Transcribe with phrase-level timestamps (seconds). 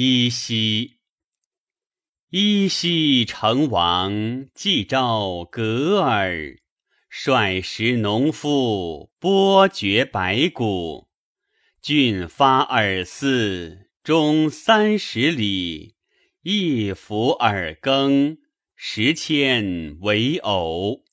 [0.00, 1.00] 依稀，
[2.30, 6.60] 依稀成王，既召格尔，
[7.10, 11.08] 率十农夫剥掘白骨，
[11.82, 15.96] 郡发尔寺，中三十里，
[16.42, 18.38] 一服尔耕，
[18.76, 21.07] 十千为偶。